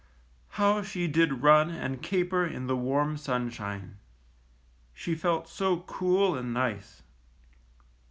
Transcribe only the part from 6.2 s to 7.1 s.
and nice!